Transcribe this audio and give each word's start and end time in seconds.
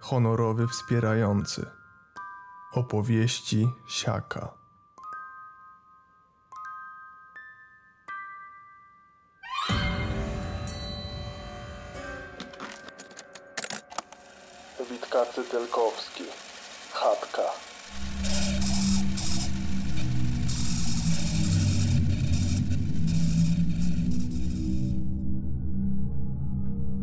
Honorowy 0.00 0.66
wspierający. 0.68 1.66
Opowieści 2.72 3.68
Siaka. 3.88 4.58
Witkacy 14.90 15.44
Tylkowski. 15.44 16.24
Chatka. 16.92 17.42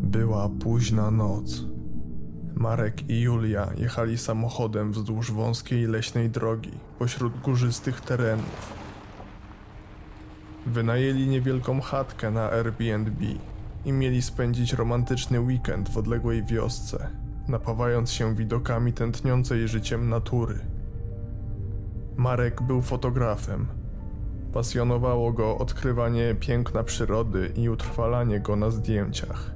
Była 0.02 0.48
późna 0.48 1.10
noc. 1.10 1.65
Marek 2.56 3.10
i 3.10 3.20
Julia 3.20 3.70
jechali 3.76 4.18
samochodem 4.18 4.92
wzdłuż 4.92 5.32
wąskiej 5.32 5.86
leśnej 5.86 6.30
drogi 6.30 6.70
pośród 6.98 7.40
górzystych 7.40 8.00
terenów. 8.00 8.72
Wynajęli 10.66 11.26
niewielką 11.26 11.80
chatkę 11.80 12.30
na 12.30 12.50
Airbnb 12.50 13.24
i 13.84 13.92
mieli 13.92 14.22
spędzić 14.22 14.72
romantyczny 14.72 15.40
weekend 15.40 15.88
w 15.88 15.98
odległej 15.98 16.44
wiosce, 16.44 17.08
napawając 17.48 18.12
się 18.12 18.34
widokami 18.34 18.92
tętniącej 18.92 19.68
życiem 19.68 20.08
natury. 20.08 20.58
Marek 22.16 22.62
był 22.62 22.82
fotografem. 22.82 23.66
Pasjonowało 24.52 25.32
go 25.32 25.58
odkrywanie 25.58 26.34
piękna 26.40 26.82
przyrody 26.82 27.52
i 27.56 27.68
utrwalanie 27.68 28.40
go 28.40 28.56
na 28.56 28.70
zdjęciach. 28.70 29.55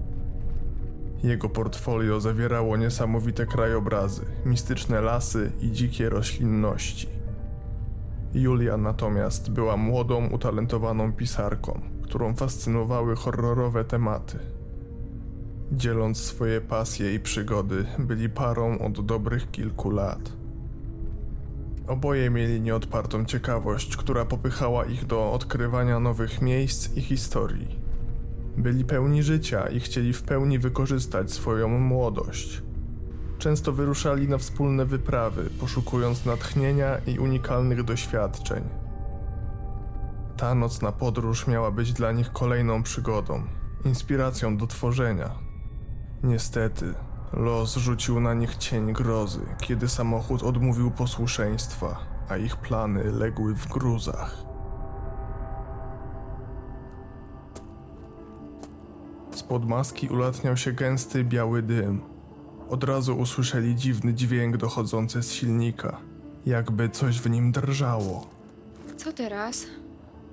Jego 1.23 1.49
portfolio 1.49 2.21
zawierało 2.21 2.77
niesamowite 2.77 3.47
krajobrazy, 3.47 4.23
mistyczne 4.45 5.01
lasy 5.01 5.53
i 5.61 5.73
dzikie 5.73 6.09
roślinności. 6.09 7.09
Julia 8.35 8.77
natomiast 8.77 9.51
była 9.51 9.77
młodą, 9.77 10.29
utalentowaną 10.29 11.13
pisarką, 11.13 11.81
którą 12.03 12.35
fascynowały 12.35 13.17
horrorowe 13.17 13.85
tematy. 13.85 14.39
Dzieląc 15.73 16.19
swoje 16.19 16.61
pasje 16.61 17.15
i 17.15 17.21
przygody, 17.21 17.87
byli 17.99 18.29
parą 18.29 18.79
od 18.79 19.07
dobrych 19.07 19.51
kilku 19.51 19.91
lat. 19.91 20.33
Oboje 21.87 22.31
mieli 22.31 22.61
nieodpartą 22.61 23.25
ciekawość, 23.25 23.97
która 23.97 24.25
popychała 24.25 24.85
ich 24.85 25.07
do 25.07 25.33
odkrywania 25.33 26.01
nowych 26.01 26.43
miejsc 26.43 26.97
i 26.97 27.01
historii. 27.01 27.90
Byli 28.61 28.85
pełni 28.85 29.23
życia 29.23 29.69
i 29.69 29.81
chcieli 29.81 30.13
w 30.13 30.23
pełni 30.23 30.59
wykorzystać 30.59 31.33
swoją 31.33 31.69
młodość. 31.69 32.63
Często 33.39 33.73
wyruszali 33.73 34.29
na 34.29 34.39
wspólne 34.39 34.85
wyprawy, 34.87 35.51
poszukując 35.61 36.27
natchnienia 36.27 36.99
i 36.99 37.19
unikalnych 37.19 37.85
doświadczeń. 37.85 38.65
Ta 40.37 40.55
nocna 40.55 40.93
podróż 40.93 41.47
miała 41.47 41.71
być 41.71 41.93
dla 41.93 42.13
nich 42.13 42.33
kolejną 42.33 42.83
przygodą, 42.83 43.43
inspiracją 43.85 44.57
do 44.57 44.67
tworzenia. 44.67 45.31
Niestety, 46.23 46.95
los 47.33 47.77
rzucił 47.77 48.21
na 48.21 48.35
nich 48.35 48.57
cień 48.57 48.93
grozy, 48.93 49.41
kiedy 49.61 49.89
samochód 49.89 50.43
odmówił 50.43 50.91
posłuszeństwa, 50.91 51.99
a 52.29 52.37
ich 52.37 52.57
plany 52.57 53.05
legły 53.05 53.55
w 53.55 53.69
gruzach. 53.69 54.50
Spod 59.51 59.69
maski 59.69 60.09
ulatniał 60.09 60.57
się 60.57 60.73
gęsty 60.73 61.25
biały 61.25 61.63
dym. 61.63 62.01
Od 62.69 62.85
razu 62.85 63.19
usłyszeli 63.19 63.77
dziwny 63.77 64.15
dźwięk 64.15 64.57
dochodzący 64.57 65.23
z 65.23 65.33
silnika, 65.33 65.97
jakby 66.47 66.89
coś 66.89 67.21
w 67.21 67.31
nim 67.31 67.53
drżało. 67.53 68.27
Co 68.97 69.13
teraz? 69.13 69.67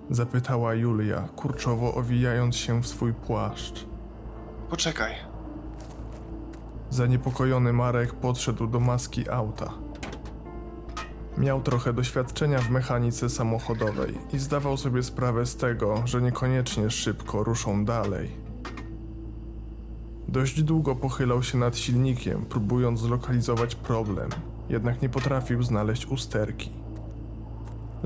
Zapytała 0.09 0.73
Julia, 0.73 1.21
kurczowo 1.35 1.93
owijając 1.93 2.55
się 2.55 2.81
w 2.81 2.87
swój 2.87 3.13
płaszcz. 3.13 3.85
Poczekaj. 4.69 5.13
Zaniepokojony 6.89 7.73
Marek 7.73 8.13
podszedł 8.13 8.67
do 8.67 8.79
maski 8.79 9.29
auta. 9.29 9.73
Miał 11.37 11.61
trochę 11.61 11.93
doświadczenia 11.93 12.59
w 12.59 12.69
mechanice 12.69 13.29
samochodowej 13.29 14.17
i 14.33 14.39
zdawał 14.39 14.77
sobie 14.77 15.03
sprawę 15.03 15.45
z 15.45 15.55
tego, 15.55 16.01
że 16.05 16.21
niekoniecznie 16.21 16.89
szybko 16.89 17.43
ruszą 17.43 17.85
dalej. 17.85 18.46
Dość 20.27 20.63
długo 20.63 20.95
pochylał 20.95 21.43
się 21.43 21.57
nad 21.57 21.77
silnikiem, 21.77 22.45
próbując 22.45 22.99
zlokalizować 22.99 23.75
problem, 23.75 24.29
jednak 24.69 25.01
nie 25.01 25.09
potrafił 25.09 25.63
znaleźć 25.63 26.05
usterki. 26.05 26.71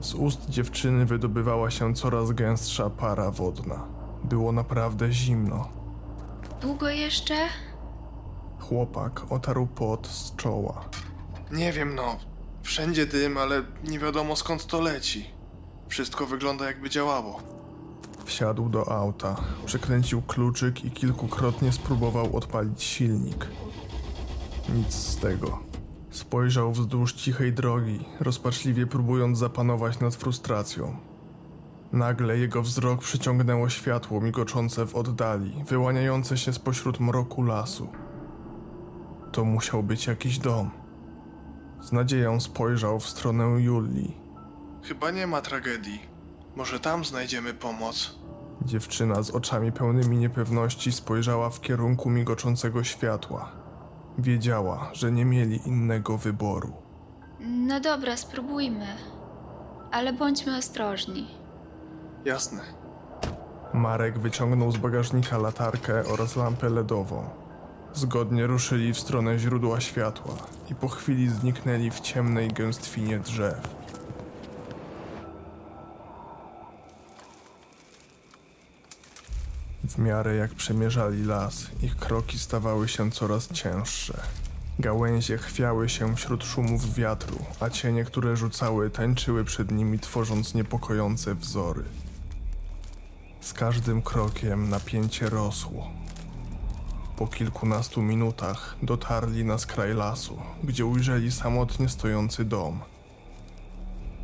Z 0.02 0.14
ust 0.14 0.50
dziewczyny 0.50 1.06
wydobywała 1.06 1.72
się 1.72 1.94
coraz 1.94 2.32
gęstsza 2.32 2.90
para 2.90 3.32
wodna. 3.32 3.88
Było 4.24 4.52
naprawdę 4.52 5.12
zimno. 5.12 5.70
Długo 6.62 6.90
jeszcze? 6.90 7.36
Chłopak 8.59 9.22
otarł 9.30 9.68
pot 9.68 10.08
z 10.08 10.36
czoła. 10.36 10.86
Nie 11.52 11.74
wiem, 11.74 11.96
no. 11.96 12.18
Wszędzie 12.64 13.06
dym, 13.06 13.38
ale 13.38 13.64
nie 13.84 14.00
wiadomo 14.00 14.36
skąd 14.36 14.66
to 14.66 14.82
leci. 14.82 15.26
Wszystko 15.88 16.26
wygląda 16.26 16.66
jakby 16.66 16.90
działało. 16.90 17.42
Wsiadł 18.26 18.70
do 18.70 18.92
auta, 18.92 19.36
przekręcił 19.66 20.22
kluczyk 20.22 20.86
i 20.86 20.92
kilkukrotnie 20.92 21.72
spróbował 21.72 22.38
odpalić 22.38 22.84
silnik. 22.84 23.48
Nic 24.76 24.94
z 24.94 25.18
tego. 25.18 25.59
Spojrzał 26.09 26.72
wzdłuż 26.72 27.14
cichej 27.14 27.54
drogi, 27.54 28.06
rozpaczliwie 28.20 28.88
próbując 28.88 29.38
zapanować 29.38 30.00
nad 30.00 30.16
frustracją. 30.16 30.98
Nagle 31.92 32.38
jego 32.38 32.62
wzrok 32.62 33.02
przyciągnęło 33.02 33.70
światło 33.70 34.22
migoczące 34.22 34.86
w 34.86 34.96
oddali, 34.96 35.64
wyłaniające 35.68 36.38
się 36.38 36.53
spośród 36.53 37.00
mroku 37.00 37.44
lasu. 37.44 37.90
To 39.32 39.46
musiał 39.46 39.84
być 39.84 40.08
jakiś 40.08 40.40
dom. 40.40 40.72
Z 41.82 41.92
nadzieją 41.92 42.40
spojrzał 42.40 43.00
w 43.00 43.09
stronę 43.09 43.44
Julii. 43.44 44.18
Chyba 44.84 45.12
nie 45.12 45.28
ma 45.28 45.42
tragedii. 45.42 46.10
Może 46.56 46.79
tam 46.79 47.06
znajdziemy 47.06 47.53
pomoc. 47.53 48.16
Dziewczyna 48.66 49.23
z 49.23 49.31
oczami 49.31 49.72
pełnymi 49.72 50.17
niepewności 50.17 50.91
spojrzała 50.91 51.50
w 51.50 51.62
kierunku 51.62 52.09
migoczącego 52.09 52.84
światła. 52.84 53.51
Wiedziała, 54.17 54.90
że 54.94 55.11
nie 55.11 55.25
mieli 55.25 55.67
innego 55.67 56.17
wyboru. 56.17 56.73
No 57.40 57.79
dobra, 57.79 58.17
spróbujmy. 58.17 58.88
Ale 59.91 60.13
bądźmy 60.13 60.57
ostrożni. 60.57 61.28
Jasne. 62.25 62.61
Marek 63.73 64.19
wyciągnął 64.19 64.72
z 64.72 64.78
bagażnika 64.78 65.38
latarkę 65.38 66.06
oraz 66.06 66.35
lampę 66.35 66.69
LEDową. 66.69 67.29
Zgodnie 67.94 68.47
ruszyli 68.47 68.94
w 68.94 69.00
stronę 69.00 69.40
źródła 69.40 69.81
światła 69.81 70.34
i 70.72 70.75
po 70.75 70.88
chwili 70.88 71.29
zniknęli 71.29 71.91
w 71.91 72.00
ciemnej 72.00 72.47
gęstwinie 72.47 73.19
drzew. 73.19 73.75
W 79.84 79.97
miarę 79.97 80.36
jak 80.36 80.53
przemierzali 80.53 81.24
las, 81.24 81.72
ich 81.84 81.96
kroki 81.96 82.40
stawały 82.40 82.88
się 82.88 83.12
coraz 83.12 83.47
cięższe. 83.47 84.22
Gałęzie 84.80 85.38
chwiały 85.38 85.90
się 85.90 86.16
wśród 86.16 86.44
szumów 86.44 86.94
wiatru, 86.94 87.38
a 87.59 87.69
cienie, 87.69 88.03
które 88.03 88.36
rzucały, 88.36 88.90
tańczyły 88.90 89.44
przed 89.44 89.72
nimi, 89.72 90.00
tworząc 90.00 90.53
niepokojące 90.53 91.36
wzory. 91.36 91.84
Z 93.41 93.53
każdym 93.53 94.02
krokiem 94.02 94.70
napięcie 94.70 95.30
rosło. 95.30 95.88
Po 97.18 97.28
kilkunastu 97.28 98.02
minutach 98.02 98.75
dotarli 98.84 99.46
na 99.46 99.58
skraj 99.58 99.94
lasu, 99.94 100.40
gdzie 100.64 100.85
ujrzeli 100.85 101.32
samotnie 101.32 101.90
stojący 101.90 102.46
dom. 102.46 102.79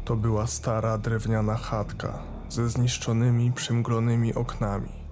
To 0.06 0.16
była 0.16 0.48
stara 0.48 0.98
drewniana 0.98 1.56
chatka 1.56 2.20
ze 2.50 2.70
zniszczonymi, 2.70 3.52
przymglonymi 3.52 4.34
oknami. 4.34 5.07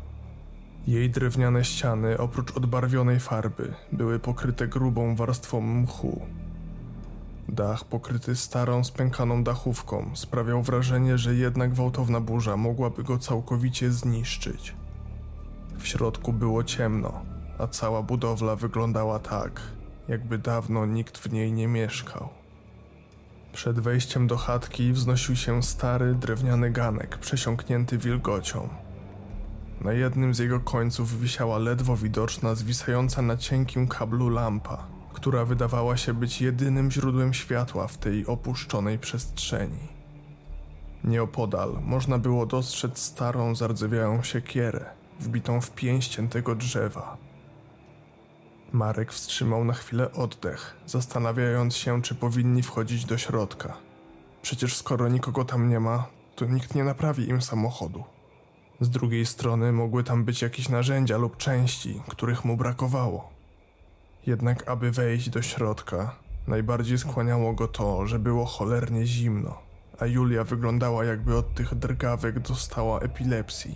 Jej 0.88 1.10
drewniane 1.10 1.64
ściany, 1.64 2.18
oprócz 2.18 2.58
odbarwionej 2.58 3.20
farby, 3.20 3.74
były 3.92 4.20
pokryte 4.20 4.68
grubą 4.68 5.16
warstwą 5.16 5.62
mchu. 5.62 6.22
Dach 7.50 7.86
pokryty 7.86 8.36
starą, 8.36 8.84
spękaną 8.84 9.44
dachówką 9.44 10.12
sprawiał 10.14 10.62
wrażenie, 10.64 11.18
że 11.18 11.36
jednak 11.36 11.72
gwałtowna 11.72 12.20
burza 12.20 12.58
mogłaby 12.58 13.04
go 13.04 13.18
całkowicie 13.18 13.92
zniszczyć. 13.92 14.76
W 15.78 15.88
środku 15.88 16.34
było 16.34 16.64
ciemno, 16.64 17.22
a 17.60 17.68
cała 17.68 18.02
budowla 18.02 18.56
wyglądała 18.56 19.20
tak, 19.20 19.62
jakby 20.08 20.38
dawno 20.38 20.86
nikt 20.86 21.18
w 21.18 21.34
niej 21.34 21.52
nie 21.54 21.68
mieszkał. 21.68 22.30
Przed 23.54 23.80
wejściem 23.80 24.28
do 24.28 24.38
chatki 24.38 24.94
wznosił 24.94 25.36
się 25.36 25.64
stary, 25.64 26.16
drewniany 26.16 26.72
ganek 26.72 27.18
przesiąknięty 27.18 27.98
wilgocią. 27.98 28.85
Na 29.82 29.94
jednym 29.94 30.34
z 30.34 30.40
jego 30.40 30.60
końców 30.60 31.20
wisiała 31.20 31.58
ledwo 31.58 31.98
widoczna, 31.98 32.56
zwisająca 32.56 33.22
na 33.22 33.38
cienkim 33.38 33.88
kablu 33.88 34.30
lampa, 34.30 34.88
która 35.14 35.46
wydawała 35.46 35.98
się 35.98 36.14
być 36.14 36.42
jedynym 36.42 36.92
źródłem 36.92 37.34
światła 37.34 37.88
w 37.88 37.98
tej 37.98 38.26
opuszczonej 38.26 39.00
przestrzeni. 39.00 39.88
Nieopodal 41.04 41.78
można 41.84 42.18
było 42.18 42.46
dostrzec 42.46 43.00
starą, 43.00 43.56
zardzewiałą 43.56 44.24
siekierę, 44.24 44.86
wbitą 45.20 45.62
w 45.62 45.72
pięścię 45.72 46.28
tego 46.28 46.56
drzewa. 46.56 47.18
Marek 48.72 49.14
wstrzymał 49.14 49.66
na 49.66 49.74
chwilę 49.74 50.12
oddech, 50.12 50.76
zastanawiając 50.86 51.76
się, 51.76 52.02
czy 52.02 52.16
powinni 52.16 52.64
wchodzić 52.64 53.06
do 53.06 53.18
środka. 53.18 53.78
Przecież 54.42 54.76
skoro 54.78 55.08
nikogo 55.08 55.46
tam 55.46 55.70
nie 55.70 55.80
ma, 55.80 56.08
to 56.36 56.46
nikt 56.46 56.76
nie 56.76 56.84
naprawi 56.84 57.30
im 57.30 57.42
samochodu. 57.42 58.04
Z 58.80 58.90
drugiej 58.90 59.26
strony 59.26 59.72
mogły 59.72 60.04
tam 60.04 60.24
być 60.24 60.42
jakieś 60.42 60.70
narzędzia 60.70 61.18
lub 61.18 61.38
części, 61.38 62.02
których 62.08 62.46
mu 62.46 62.58
brakowało. 62.58 63.30
Jednak 64.28 64.68
aby 64.70 64.92
wejść 64.92 65.30
do 65.30 65.42
środka, 65.42 66.16
najbardziej 66.48 66.98
skłaniało 66.98 67.54
go 67.54 67.68
to, 67.68 68.08
że 68.08 68.20
było 68.20 68.46
cholernie 68.46 69.06
zimno, 69.06 69.58
a 70.00 70.06
Julia 70.06 70.44
wyglądała 70.44 71.06
jakby 71.06 71.38
od 71.38 71.54
tych 71.54 71.76
drgawek 71.76 72.40
dostała 72.40 73.00
epilepsji. 73.00 73.76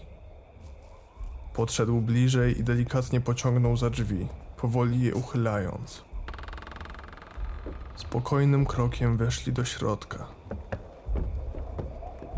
Podszedł 1.54 2.02
bliżej 2.02 2.60
i 2.60 2.64
delikatnie 2.64 3.22
pociągnął 3.22 3.78
za 3.78 3.90
drzwi, 3.90 4.28
powoli 4.58 5.02
je 5.02 5.16
uchylając. 5.16 6.04
Spokojnym 7.96 8.66
krokiem 8.66 9.18
weszli 9.18 9.54
do 9.54 9.66
środka. 9.66 10.39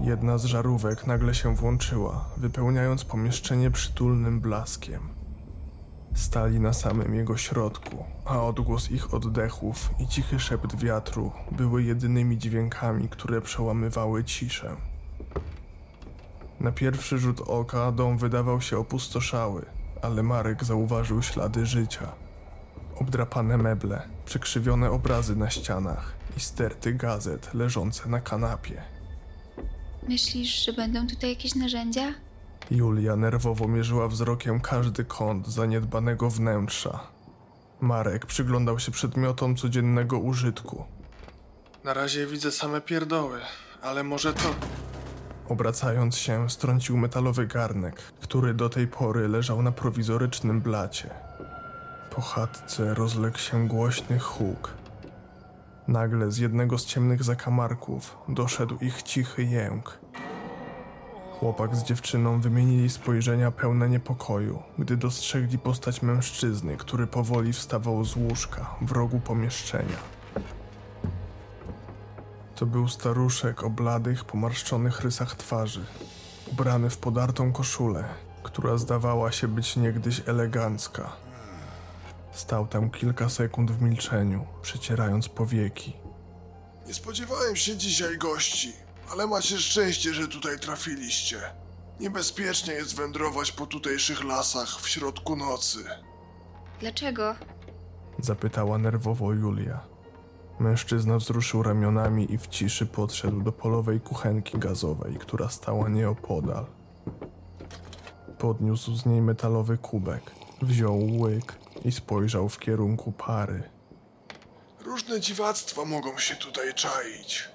Jedna 0.03 0.37
z 0.37 0.45
żarówek 0.45 1.07
nagle 1.07 1.33
się 1.33 1.55
włączyła, 1.55 2.25
wypełniając 2.37 3.05
pomieszczenie 3.05 3.71
przytulnym 3.71 4.39
blaskiem. 4.39 5.09
Stali 6.13 6.59
na 6.59 6.73
samym 6.73 7.15
jego 7.15 7.37
środku, 7.37 8.05
a 8.25 8.43
odgłos 8.43 8.91
ich 8.91 9.13
oddechów 9.13 9.89
i 9.99 10.07
cichy 10.07 10.39
szept 10.39 10.75
wiatru 10.75 11.31
były 11.51 11.83
jedynymi 11.83 12.37
dźwiękami, 12.37 13.09
które 13.09 13.41
przełamywały 13.41 14.23
ciszę. 14.23 14.75
Na 16.59 16.71
pierwszy 16.71 17.17
rzut 17.17 17.41
oka 17.41 17.91
dom 17.91 18.17
wydawał 18.17 18.61
się 18.61 18.77
opustoszały, 18.77 19.65
ale 20.01 20.23
Marek 20.23 20.63
zauważył 20.63 21.21
ślady 21.21 21.65
życia. 21.65 22.11
Obdrapane 22.95 23.57
meble, 23.57 24.01
przekrzywione 24.25 24.91
obrazy 24.91 25.35
na 25.35 25.49
ścianach 25.49 26.13
i 26.37 26.39
sterty 26.39 26.93
gazet 26.93 27.53
leżące 27.53 28.09
na 28.09 28.21
kanapie. 28.21 29.00
Myślisz, 30.09 30.65
że 30.65 30.73
będą 30.73 31.07
tutaj 31.07 31.29
jakieś 31.29 31.55
narzędzia? 31.55 32.13
Julia 32.71 33.15
nerwowo 33.15 33.67
mierzyła 33.67 34.07
wzrokiem 34.07 34.61
każdy 34.61 35.05
kąt 35.05 35.47
zaniedbanego 35.47 36.29
wnętrza. 36.29 36.99
Marek 37.81 38.25
przyglądał 38.25 38.79
się 38.79 38.91
przedmiotom 38.91 39.55
codziennego 39.55 40.19
użytku. 40.19 40.85
Na 41.83 41.93
razie 41.93 42.27
widzę 42.27 42.51
same 42.51 42.81
pierdoły, 42.81 43.39
ale 43.81 44.03
może 44.03 44.33
to. 44.33 44.55
Obracając 45.49 46.17
się, 46.17 46.49
strącił 46.49 46.97
metalowy 46.97 47.47
garnek, 47.47 48.01
który 48.21 48.53
do 48.53 48.69
tej 48.69 48.87
pory 48.87 49.27
leżał 49.27 49.61
na 49.61 49.71
prowizorycznym 49.71 50.61
blacie. 50.61 51.09
Po 52.15 52.21
chatce 52.21 52.93
rozległ 52.93 53.37
się 53.37 53.67
głośny 53.67 54.19
huk. 54.19 54.73
Nagle 55.87 56.31
z 56.31 56.37
jednego 56.37 56.77
z 56.77 56.85
ciemnych 56.85 57.23
zakamarków 57.23 58.17
doszedł 58.29 58.77
ich 58.81 59.03
cichy 59.03 59.43
jęk. 59.43 59.99
Chłopak 61.39 61.75
z 61.75 61.83
dziewczyną 61.83 62.41
wymienili 62.41 62.89
spojrzenia 62.89 63.51
pełne 63.51 63.89
niepokoju, 63.89 64.63
gdy 64.79 64.97
dostrzegli 64.97 65.57
postać 65.57 66.01
mężczyzny, 66.01 66.77
który 66.77 67.07
powoli 67.07 67.53
wstawał 67.53 68.05
z 68.05 68.15
łóżka 68.15 68.75
w 68.81 68.91
rogu 68.91 69.19
pomieszczenia. 69.19 69.97
To 72.55 72.65
był 72.65 72.87
staruszek 72.87 73.63
o 73.63 73.69
bladych, 73.69 74.25
pomarszczonych 74.25 75.01
rysach 75.01 75.35
twarzy, 75.35 75.85
ubrany 76.51 76.89
w 76.89 76.97
podartą 76.97 77.51
koszulę, 77.51 78.03
która 78.43 78.77
zdawała 78.77 79.31
się 79.31 79.47
być 79.47 79.75
niegdyś 79.75 80.21
elegancka. 80.25 81.11
Stał 82.31 82.67
tam 82.67 82.89
kilka 82.89 83.29
sekund 83.29 83.71
w 83.71 83.81
milczeniu, 83.81 84.45
przecierając 84.61 85.29
powieki. 85.29 85.93
Nie 86.87 86.93
spodziewałem 86.93 87.55
się 87.55 87.77
dzisiaj 87.77 88.17
gości, 88.17 88.73
ale 89.11 89.27
macie 89.27 89.57
szczęście, 89.57 90.13
że 90.13 90.27
tutaj 90.27 90.59
trafiliście. 90.59 91.41
Niebezpiecznie 91.99 92.73
jest 92.73 92.95
wędrować 92.95 93.51
po 93.51 93.65
tutejszych 93.65 94.23
lasach 94.23 94.79
w 94.79 94.89
środku 94.89 95.35
nocy. 95.35 95.79
Dlaczego? 96.79 97.35
Zapytała 98.19 98.77
nerwowo 98.77 99.33
Julia. 99.33 99.79
Mężczyzna 100.59 101.17
wzruszył 101.17 101.63
ramionami 101.63 102.33
i 102.33 102.37
w 102.37 102.47
ciszy 102.47 102.85
podszedł 102.85 103.41
do 103.41 103.51
polowej 103.51 104.01
kuchenki 104.01 104.57
gazowej, 104.59 105.15
która 105.15 105.49
stała 105.49 105.89
nieopodal. 105.89 106.65
Podniósł 108.37 108.95
z 108.95 109.05
niej 109.05 109.21
metalowy 109.21 109.77
kubek, 109.77 110.31
wziął 110.61 110.99
łyk 111.19 111.55
i 111.85 111.91
spojrzał 111.91 112.49
w 112.49 112.59
kierunku 112.59 113.11
pary. 113.11 113.63
Różne 114.85 115.19
dziwactwa 115.19 115.85
mogą 115.85 116.17
się 116.17 116.35
tutaj 116.35 116.73
czaić. 116.73 117.49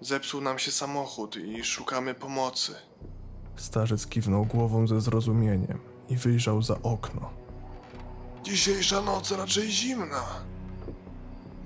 Zepsuł 0.00 0.40
nam 0.40 0.58
się 0.58 0.70
samochód 0.70 1.36
i 1.36 1.64
szukamy 1.64 2.14
pomocy. 2.14 2.74
Starzec 3.56 4.06
kiwnął 4.06 4.44
głową 4.44 4.86
ze 4.86 5.00
zrozumieniem 5.00 5.80
i 6.08 6.16
wyjrzał 6.16 6.62
za 6.62 6.82
okno. 6.82 7.30
Dzisiejsza 8.42 9.00
noc 9.02 9.30
raczej 9.30 9.70
zimna. 9.70 10.24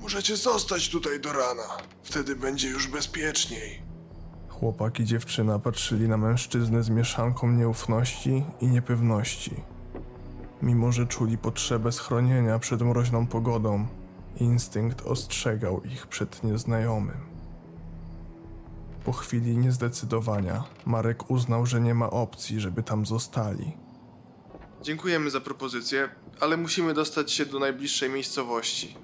Możecie 0.00 0.36
zostać 0.36 0.88
tutaj 0.88 1.20
do 1.20 1.32
rana. 1.32 1.76
Wtedy 2.02 2.36
będzie 2.36 2.69
już 2.69 2.88
bezpieczniej. 2.88 3.82
Chłopak 4.48 5.00
i 5.00 5.04
dziewczyna 5.04 5.58
patrzyli 5.58 6.08
na 6.08 6.16
mężczyznę 6.16 6.82
z 6.82 6.90
mieszanką 6.90 7.52
nieufności 7.52 8.44
i 8.60 8.66
niepewności. 8.66 9.54
Mimo, 10.62 10.93
że 10.93 11.06
czuli 11.06 11.38
potrzebę 11.38 11.93
schronienia 11.93 12.58
przed 12.58 12.82
mroźną 12.82 13.26
pogodą, 13.26 13.87
instynkt 14.37 15.06
ostrzegał 15.06 15.82
ich 15.84 16.06
przed 16.06 16.44
nieznajomym. 16.44 17.28
Po 19.05 19.12
chwili 19.12 19.56
niezdecydowania, 19.56 20.64
Marek 20.87 21.31
uznał, 21.31 21.66
że 21.66 21.81
nie 21.81 21.94
ma 21.94 22.10
opcji, 22.10 22.60
żeby 22.60 22.82
tam 22.82 23.06
zostali. 23.06 23.72
Dziękujemy 24.82 25.31
za 25.31 25.40
propozycję, 25.40 26.08
ale 26.40 26.56
musimy 26.56 26.94
dostać 26.94 27.32
się 27.32 27.46
do 27.46 27.58
najbliższej 27.58 28.11
miejscowości. 28.11 28.96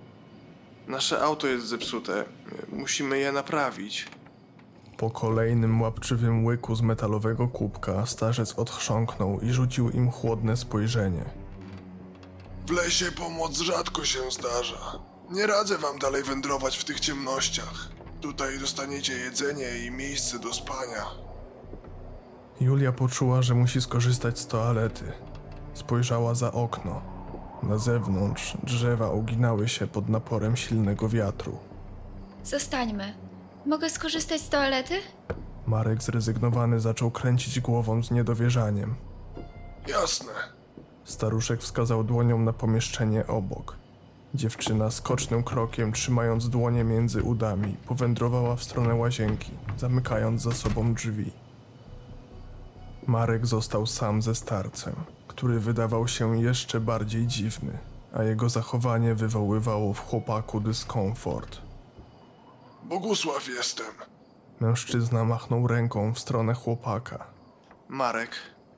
Nasze 0.88 1.22
auto 1.22 1.46
jest 1.46 1.67
zepsute. 1.67 2.24
Musimy 2.72 3.19
je 3.19 3.32
naprawić. 3.32 4.06
Po 4.96 5.10
kolejnym 5.10 5.82
łapczywym 5.82 6.44
łyku 6.44 6.74
z 6.74 6.82
metalowego 6.82 7.48
kubka 7.48 8.06
starzec 8.06 8.52
odchrząknął 8.52 9.40
i 9.40 9.50
rzucił 9.50 9.90
im 9.90 10.10
chłodne 10.10 10.56
spojrzenie. 10.56 11.44
W 12.66 12.70
lesie 12.70 13.12
pomoc 13.12 13.58
rzadko 13.58 14.04
się 14.04 14.18
zdarza. 14.30 14.98
Nie 15.30 15.46
radzę 15.46 15.78
wam 15.78 15.98
dalej 15.98 16.22
wędrować 16.22 16.76
w 16.76 16.84
tych 16.84 17.00
ciemnościach. 17.00 17.88
Tutaj 18.20 18.58
dostaniecie 18.58 19.12
jedzenie 19.12 19.78
i 19.86 19.90
miejsce 19.90 20.38
do 20.38 20.54
spania. 20.54 21.04
Julia 22.60 22.92
poczuła, 22.92 23.42
że 23.42 23.54
musi 23.54 23.80
skorzystać 23.80 24.38
z 24.38 24.46
toalety. 24.46 25.12
Spojrzała 25.74 26.34
za 26.34 26.52
okno. 26.52 27.02
Na 27.62 27.78
zewnątrz 27.78 28.56
drzewa 28.62 29.10
uginały 29.10 29.68
się 29.68 29.86
pod 29.86 30.08
naporem 30.08 30.56
silnego 30.56 31.08
wiatru. 31.08 31.58
Zostańmy. 32.44 33.14
Mogę 33.66 33.90
skorzystać 33.90 34.40
z 34.40 34.48
toalety? 34.48 34.94
Marek 35.66 36.02
zrezygnowany 36.02 36.80
zaczął 36.80 37.10
kręcić 37.10 37.60
głową 37.60 38.02
z 38.02 38.10
niedowierzaniem. 38.10 38.94
Jasne. 39.88 40.54
Staruszek 41.05 41.61
wskazał 41.61 42.05
dłonią 42.05 42.39
na 42.39 42.53
pomieszczenie 42.53 43.27
obok. 43.27 43.77
Dziewczyna 44.34 44.91
skocznym 44.91 45.43
krokiem, 45.43 45.93
trzymając 45.93 46.49
dłonie 46.49 46.84
między 46.84 47.23
udami, 47.23 47.77
powędrowała 47.87 48.56
w 48.56 48.63
stronę 48.65 48.94
łazienki, 48.94 49.51
zamykając 49.77 50.43
za 50.43 50.53
sobą 50.53 50.94
drzwi. 50.94 51.32
Marek 53.06 53.46
został 53.46 53.87
sam 53.87 54.23
ze 54.23 54.34
starcem, 54.34 54.94
który 55.29 55.61
wydawał 55.61 56.08
się 56.08 56.39
jeszcze 56.39 56.81
bardziej 56.81 57.27
dziwny, 57.27 57.79
a 58.13 58.23
jego 58.23 58.49
zachowanie 58.49 59.15
wywoływało 59.15 59.94
w 59.94 60.01
chłopaku 60.01 60.61
dyskomfort. 60.61 61.58
Bogusław 62.82 63.49
jestem. 63.49 63.93
Mężczyzna 64.61 65.25
machnął 65.25 65.67
ręką 65.67 66.15
w 66.15 66.19
stronę 66.19 66.55
chłopaka. 66.55 67.27
Marek, 67.89 68.31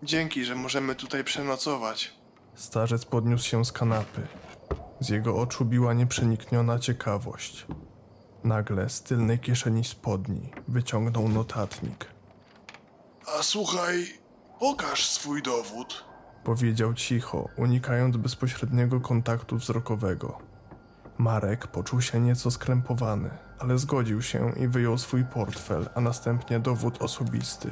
dzięki, 0.02 0.44
że 0.44 0.54
możemy 0.54 0.94
tutaj 0.94 1.24
przenocować. 1.24 2.15
Starzec 2.56 3.04
podniósł 3.04 3.44
się 3.44 3.64
z 3.64 3.72
kanapy. 3.72 4.26
Z 5.00 5.08
jego 5.08 5.36
oczu 5.36 5.64
biła 5.64 5.94
nieprzenikniona 5.94 6.78
ciekawość. 6.78 7.66
Nagle 8.44 8.88
z 8.88 9.02
tylnej 9.02 9.38
kieszeni 9.38 9.84
spodni 9.84 10.52
wyciągnął 10.68 11.28
notatnik. 11.28 12.06
A 13.38 13.42
słuchaj, 13.42 14.06
pokaż 14.60 15.08
swój 15.08 15.42
dowód. 15.42 16.04
Powiedział 16.44 16.94
cicho, 16.94 17.48
unikając 17.56 18.16
bezpośredniego 18.16 19.00
kontaktu 19.00 19.56
wzrokowego. 19.56 20.38
Marek 21.18 21.66
poczuł 21.66 22.00
się 22.00 22.20
nieco 22.20 22.50
skrępowany, 22.50 23.30
ale 23.58 23.78
zgodził 23.78 24.22
się 24.22 24.52
i 24.56 24.68
wyjął 24.68 24.98
swój 24.98 25.24
portfel, 25.24 25.88
a 25.94 26.00
następnie 26.00 26.60
dowód 26.60 27.02
osobisty. 27.02 27.70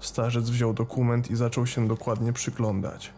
Starzec 0.00 0.50
wziął 0.50 0.74
dokument 0.74 1.30
i 1.30 1.36
zaczął 1.36 1.66
się 1.66 1.88
dokładnie 1.88 2.32
przyglądać. 2.32 3.12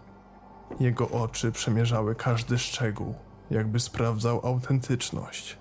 Jego 0.80 1.08
oczy 1.10 1.52
przemierzały 1.52 2.14
każdy 2.14 2.58
szczegół, 2.58 3.14
jakby 3.50 3.80
sprawdzał 3.80 4.46
autentyczność. 4.46 5.58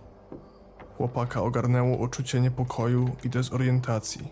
Chłopaka 0.98 1.42
ogarnęło 1.42 1.98
uczucie 1.98 2.42
niepokoju 2.42 3.16
i 3.24 3.30
dezorientacji. 3.30 4.28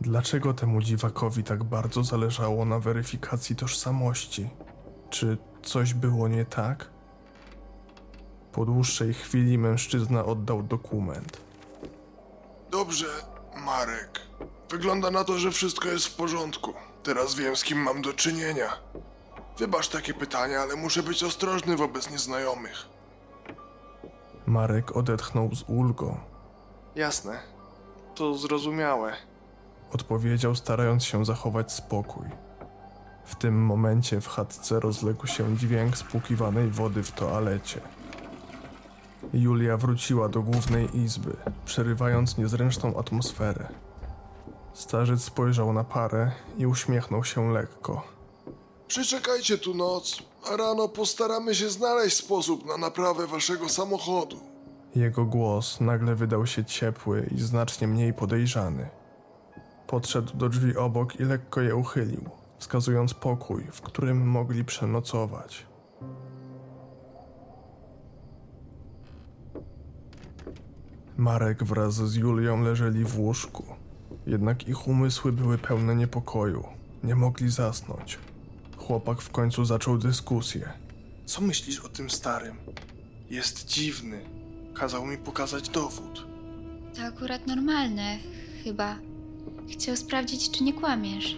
Dlaczego 0.00 0.54
temu 0.54 0.82
dziwakowi 0.82 1.44
tak 1.44 1.64
bardzo 1.64 2.04
zależało 2.04 2.64
na 2.64 2.78
weryfikacji 2.78 3.56
tożsamości? 3.56 4.48
Czy 5.10 5.38
coś 5.62 5.94
było 5.94 6.28
nie 6.28 6.44
tak? 6.44 6.90
Po 8.52 8.64
dłuższej 8.64 9.14
chwili 9.14 9.58
mężczyzna 9.58 10.24
oddał 10.24 10.62
dokument. 10.62 11.40
Dobrze, 12.70 13.06
Marek. 13.56 14.20
Wygląda 14.70 15.10
na 15.10 15.24
to, 15.24 15.38
że 15.38 15.50
wszystko 15.50 15.88
jest 15.88 16.06
w 16.06 16.16
porządku. 16.16 16.72
Teraz 17.02 17.34
wiem, 17.34 17.56
z 17.56 17.64
kim 17.64 17.78
mam 17.78 18.02
do 18.02 18.12
czynienia. 18.12 18.68
Wybacz 19.60 19.88
takie 19.88 20.14
pytania, 20.14 20.60
ale 20.60 20.76
muszę 20.76 21.02
być 21.02 21.24
ostrożny 21.24 21.76
wobec 21.76 22.10
nieznajomych. 22.10 22.88
Marek 24.46 24.96
odetchnął 24.96 25.54
z 25.54 25.62
ulgą. 25.68 26.16
Jasne. 26.96 27.38
To 28.14 28.34
zrozumiałe. 28.34 29.12
Odpowiedział, 29.92 30.54
starając 30.54 31.04
się 31.04 31.24
zachować 31.24 31.72
spokój. 31.72 32.26
W 33.24 33.34
tym 33.36 33.64
momencie 33.64 34.20
w 34.20 34.28
chatce 34.28 34.80
rozległ 34.80 35.26
się 35.26 35.56
dźwięk 35.56 35.96
spłukiwanej 35.96 36.70
wody 36.70 37.02
w 37.02 37.12
toalecie. 37.12 37.80
Julia 39.32 39.76
wróciła 39.76 40.28
do 40.28 40.42
głównej 40.42 40.96
izby, 40.96 41.36
przerywając 41.64 42.38
niezręczną 42.38 42.98
atmosferę. 42.98 43.68
Starzec 44.72 45.24
spojrzał 45.24 45.72
na 45.72 45.84
parę 45.84 46.30
i 46.56 46.66
uśmiechnął 46.66 47.24
się 47.24 47.52
lekko. 47.52 48.19
Przyczekajcie 48.90 49.58
tu 49.58 49.74
noc, 49.74 50.22
a 50.52 50.56
rano 50.56 50.88
postaramy 50.88 51.54
się 51.54 51.70
znaleźć 51.70 52.16
sposób 52.16 52.66
na 52.66 52.76
naprawę 52.76 53.26
waszego 53.26 53.68
samochodu. 53.68 54.36
Jego 54.94 55.24
głos 55.24 55.80
nagle 55.80 56.14
wydał 56.14 56.46
się 56.46 56.64
ciepły 56.64 57.30
i 57.34 57.40
znacznie 57.40 57.88
mniej 57.88 58.14
podejrzany. 58.14 58.88
Podszedł 59.86 60.36
do 60.36 60.48
drzwi 60.48 60.76
obok 60.76 61.20
i 61.20 61.24
lekko 61.24 61.60
je 61.60 61.76
uchylił, 61.76 62.30
wskazując 62.58 63.14
pokój, 63.14 63.66
w 63.72 63.80
którym 63.80 64.28
mogli 64.28 64.64
przenocować. 64.64 65.66
Marek 71.16 71.64
wraz 71.64 71.94
z 71.94 72.14
Julią 72.14 72.62
leżeli 72.62 73.04
w 73.04 73.18
łóżku, 73.18 73.64
jednak 74.26 74.68
ich 74.68 74.88
umysły 74.88 75.32
były 75.32 75.58
pełne 75.58 75.96
niepokoju. 75.96 76.64
Nie 77.04 77.14
mogli 77.14 77.50
zasnąć. 77.50 78.18
Chłopak 78.90 79.22
w 79.22 79.30
końcu 79.30 79.64
zaczął 79.64 79.98
dyskusję. 79.98 80.68
Co 81.26 81.40
myślisz 81.40 81.80
o 81.80 81.88
tym 81.88 82.10
starym? 82.10 82.56
Jest 83.30 83.66
dziwny. 83.66 84.20
Kazał 84.74 85.06
mi 85.06 85.18
pokazać 85.18 85.68
dowód. 85.68 86.26
To 86.96 87.02
akurat 87.02 87.46
normalne, 87.46 88.18
chyba. 88.64 88.96
Chciał 89.72 89.96
sprawdzić, 89.96 90.50
czy 90.50 90.64
nie 90.64 90.72
kłamiesz. 90.72 91.36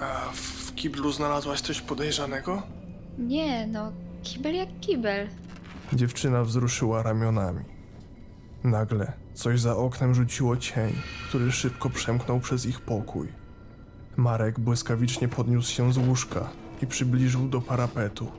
A 0.00 0.30
w 0.34 0.74
kiblu 0.74 1.12
znalazłaś 1.12 1.60
coś 1.60 1.80
podejrzanego? 1.80 2.62
Nie, 3.18 3.66
no, 3.66 3.92
kibel 4.22 4.54
jak 4.54 4.68
kibel. 4.80 5.28
Dziewczyna 5.92 6.44
wzruszyła 6.44 7.02
ramionami. 7.02 7.64
Nagle 8.64 9.12
coś 9.34 9.60
za 9.60 9.76
oknem 9.76 10.14
rzuciło 10.14 10.56
cień, 10.56 10.92
który 11.28 11.52
szybko 11.52 11.90
przemknął 11.90 12.40
przez 12.40 12.66
ich 12.66 12.80
pokój. 12.80 13.43
Marek 14.16 14.60
błyskawicznie 14.60 15.28
podniósł 15.28 15.72
się 15.72 15.92
z 15.92 15.98
łóżka 15.98 16.48
i 16.82 16.86
przybliżył 16.86 17.48
do 17.48 17.60
parapetu. 17.60 18.32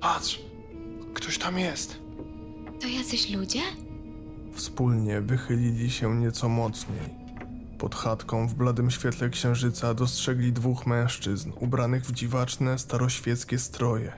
Patrz, 0.00 0.40
ktoś 1.14 1.38
tam 1.38 1.58
jest. 1.58 1.98
To 2.80 2.88
jacyś 2.88 3.30
ludzie? 3.30 3.60
Wspólnie 4.54 5.20
wychylili 5.20 5.90
się 5.90 6.16
nieco 6.16 6.48
mocniej. 6.48 7.24
Pod 7.78 7.94
chatką 7.94 8.48
w 8.48 8.54
bladym 8.54 8.90
świetle 8.90 9.30
księżyca 9.30 9.94
dostrzegli 9.94 10.52
dwóch 10.52 10.86
mężczyzn 10.86 11.52
ubranych 11.60 12.04
w 12.04 12.12
dziwaczne, 12.12 12.78
staroświeckie 12.78 13.58
stroje. 13.58 14.12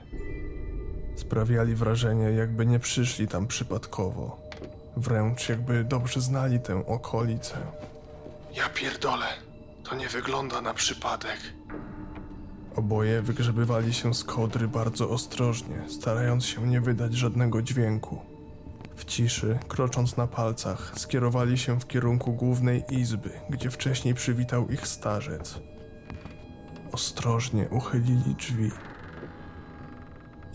Sprawiali 1.15 1.75
wrażenie, 1.75 2.23
jakby 2.23 2.65
nie 2.65 2.79
przyszli 2.79 3.27
tam 3.27 3.47
przypadkowo. 3.47 4.47
Wręcz 4.97 5.49
jakby 5.49 5.83
dobrze 5.83 6.21
znali 6.21 6.59
tę 6.59 6.85
okolicę. 6.85 7.57
Ja 8.55 8.69
pierdolę. 8.69 9.46
To 9.89 9.95
nie 9.95 10.07
wygląda 10.07 10.61
na 10.61 10.73
przypadek. 10.73 11.39
Oboje 12.75 13.21
wygrzebywali 13.21 13.93
się 13.93 14.13
z 14.13 14.23
kodry 14.23 14.67
bardzo 14.67 15.09
ostrożnie, 15.09 15.81
starając 15.87 16.45
się 16.45 16.67
nie 16.67 16.81
wydać 16.81 17.13
żadnego 17.13 17.61
dźwięku. 17.61 18.21
W 18.95 19.05
ciszy, 19.05 19.59
krocząc 19.67 20.17
na 20.17 20.27
palcach, 20.27 20.91
skierowali 20.95 21.57
się 21.57 21.79
w 21.79 21.87
kierunku 21.87 22.33
głównej 22.33 22.83
izby, 22.89 23.29
gdzie 23.49 23.69
wcześniej 23.71 24.13
przywitał 24.13 24.69
ich 24.69 24.87
starzec. 24.87 25.59
Ostrożnie 26.91 27.69
uchylili 27.69 28.35
drzwi. 28.35 28.71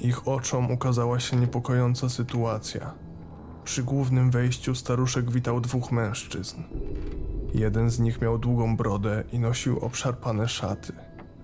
Ich 0.00 0.28
oczom 0.28 0.70
ukazała 0.70 1.20
się 1.20 1.36
niepokojąca 1.36 2.08
sytuacja. 2.08 2.94
Przy 3.64 3.82
głównym 3.82 4.30
wejściu 4.30 4.74
staruszek 4.74 5.30
witał 5.30 5.60
dwóch 5.60 5.92
mężczyzn. 5.92 6.62
Jeden 7.54 7.90
z 7.90 7.98
nich 7.98 8.20
miał 8.20 8.38
długą 8.38 8.76
brodę 8.76 9.24
i 9.32 9.38
nosił 9.38 9.78
obszarpane 9.78 10.48
szaty, 10.48 10.92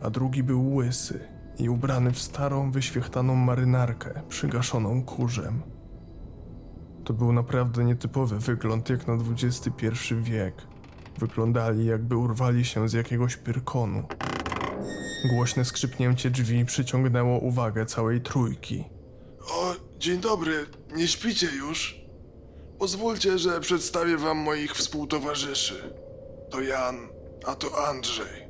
a 0.02 0.10
drugi 0.10 0.42
był 0.42 0.74
łysy 0.74 1.28
i 1.58 1.68
ubrany 1.68 2.12
w 2.12 2.18
starą, 2.18 2.70
wyświechtaną 2.70 3.34
marynarkę, 3.34 4.22
przygaszoną 4.28 5.02
kurzem. 5.02 5.62
To 7.04 7.12
był 7.12 7.32
naprawdę 7.32 7.84
nietypowy 7.84 8.38
wygląd 8.38 8.90
jak 8.90 9.06
na 9.06 9.14
XXI 9.14 10.14
wiek. 10.22 10.54
Wyglądali 11.18 11.86
jakby 11.86 12.16
urwali 12.16 12.64
się 12.64 12.88
z 12.88 12.92
jakiegoś 12.92 13.36
pyrkonu. 13.36 14.02
Głośne 15.24 15.64
skrzypnięcie 15.64 16.30
drzwi 16.30 16.64
przyciągnęło 16.64 17.38
uwagę 17.38 17.86
całej 17.86 18.20
trójki. 18.20 18.84
O, 19.40 19.74
dzień 19.98 20.20
dobry, 20.20 20.66
nie 20.96 21.08
śpicie 21.08 21.46
już? 21.56 21.97
Pozwólcie, 22.78 23.38
że 23.38 23.60
przedstawię 23.60 24.16
wam 24.16 24.38
moich 24.38 24.72
współtowarzyszy. 24.74 25.94
To 26.50 26.60
Jan, 26.60 26.96
a 27.46 27.54
to 27.54 27.88
Andrzej. 27.88 28.48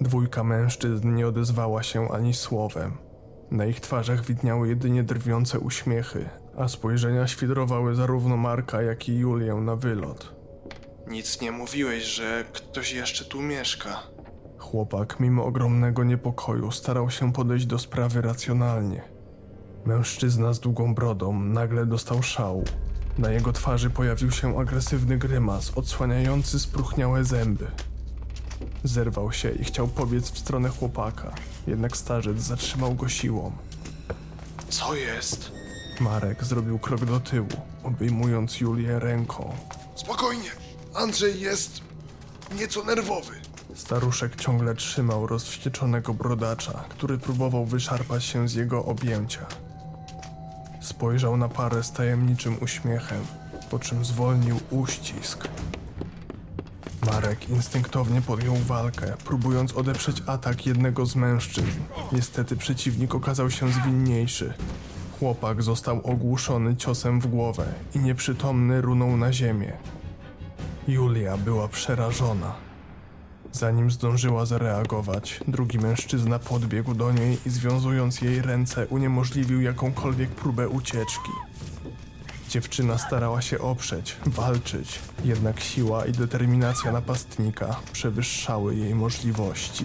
Dwójka 0.00 0.44
mężczyzn 0.44 1.14
nie 1.14 1.26
odezwała 1.26 1.82
się 1.82 2.08
ani 2.12 2.34
słowem. 2.34 2.98
Na 3.50 3.66
ich 3.66 3.80
twarzach 3.80 4.24
widniały 4.24 4.68
jedynie 4.68 5.02
drwiące 5.02 5.58
uśmiechy, 5.60 6.28
a 6.56 6.68
spojrzenia 6.68 7.26
świdrowały 7.26 7.94
zarówno 7.94 8.36
Marka, 8.36 8.82
jak 8.82 9.08
i 9.08 9.18
Julię 9.18 9.54
na 9.54 9.76
wylot. 9.76 10.34
Nic 11.06 11.40
nie 11.40 11.52
mówiłeś, 11.52 12.04
że 12.04 12.44
ktoś 12.52 12.92
jeszcze 12.92 13.24
tu 13.24 13.42
mieszka. 13.42 14.02
Chłopak, 14.58 15.20
mimo 15.20 15.44
ogromnego 15.44 16.04
niepokoju, 16.04 16.70
starał 16.70 17.10
się 17.10 17.32
podejść 17.32 17.66
do 17.66 17.78
sprawy 17.78 18.20
racjonalnie. 18.20 19.02
Mężczyzna 19.84 20.52
z 20.52 20.60
długą 20.60 20.94
brodą 20.94 21.40
nagle 21.40 21.86
dostał 21.86 22.22
szału. 22.22 22.64
Na 23.18 23.30
jego 23.30 23.52
twarzy 23.52 23.90
pojawił 23.90 24.30
się 24.30 24.58
agresywny 24.58 25.18
grymas, 25.18 25.72
odsłaniający 25.74 26.60
spróchniałe 26.60 27.24
zęby. 27.24 27.66
Zerwał 28.84 29.32
się 29.32 29.50
i 29.50 29.64
chciał 29.64 29.88
pobiec 29.88 30.30
w 30.30 30.38
stronę 30.38 30.68
chłopaka, 30.68 31.34
jednak 31.66 31.96
starzec 31.96 32.38
zatrzymał 32.38 32.94
go 32.94 33.08
siłą. 33.08 33.52
Co 34.68 34.94
jest? 34.94 35.52
Marek 36.00 36.44
zrobił 36.44 36.78
krok 36.78 37.04
do 37.04 37.20
tyłu, 37.20 37.48
obejmując 37.82 38.60
Julię 38.60 38.98
ręką. 38.98 39.52
Spokojnie, 39.94 40.50
Andrzej 40.94 41.40
jest 41.40 41.80
nieco 42.58 42.84
nerwowy. 42.84 43.32
Staruszek 43.74 44.36
ciągle 44.36 44.74
trzymał 44.74 45.26
rozwścieczonego 45.26 46.14
brodacza, 46.14 46.84
który 46.88 47.18
próbował 47.18 47.64
wyszarpać 47.66 48.24
się 48.24 48.48
z 48.48 48.54
jego 48.54 48.84
objęcia. 48.84 49.46
Spojrzał 50.86 51.36
na 51.36 51.48
parę 51.48 51.82
z 51.82 51.92
tajemniczym 51.92 52.56
uśmiechem, 52.60 53.18
po 53.70 53.78
czym 53.78 54.04
zwolnił 54.04 54.60
uścisk. 54.70 55.48
Marek 57.06 57.48
instynktownie 57.48 58.22
podjął 58.22 58.54
walkę, 58.54 59.14
próbując 59.24 59.72
odeprzeć 59.72 60.22
atak 60.26 60.66
jednego 60.66 61.06
z 61.06 61.16
mężczyzn. 61.16 61.80
Niestety 62.12 62.56
przeciwnik 62.56 63.14
okazał 63.14 63.50
się 63.50 63.72
zwinniejszy. 63.72 64.54
Chłopak 65.18 65.62
został 65.62 66.00
ogłuszony 66.04 66.76
ciosem 66.76 67.20
w 67.20 67.26
głowę 67.26 67.66
i 67.94 67.98
nieprzytomny 67.98 68.80
runął 68.80 69.16
na 69.16 69.32
ziemię. 69.32 69.72
Julia 70.88 71.36
była 71.36 71.68
przerażona. 71.68 72.65
Zanim 73.56 73.90
zdążyła 73.90 74.46
zareagować, 74.46 75.40
drugi 75.48 75.78
mężczyzna 75.78 76.38
podbiegł 76.38 76.94
do 76.94 77.12
niej 77.12 77.38
i 77.46 77.50
związując 77.50 78.20
jej 78.20 78.42
ręce 78.42 78.86
uniemożliwił 78.86 79.60
jakąkolwiek 79.60 80.30
próbę 80.30 80.68
ucieczki. 80.68 81.30
Dziewczyna 82.48 82.98
starała 82.98 83.42
się 83.42 83.58
oprzeć, 83.58 84.16
walczyć, 84.26 84.98
jednak 85.24 85.60
siła 85.60 86.06
i 86.06 86.12
determinacja 86.12 86.92
napastnika 86.92 87.76
przewyższały 87.92 88.76
jej 88.76 88.94
możliwości. 88.94 89.84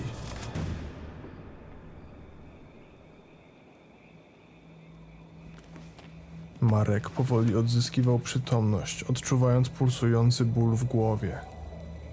Marek 6.62 7.10
powoli 7.10 7.56
odzyskiwał 7.56 8.20
przytomność, 8.20 9.04
odczuwając 9.04 9.70
pulsujący 9.70 10.46
ból 10.46 10.76
w 10.76 10.84
głowie. 10.84 11.61